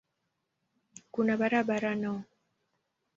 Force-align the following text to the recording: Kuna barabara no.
Kuna 1.13 1.33
barabara 1.39 1.95
no. 2.01 2.15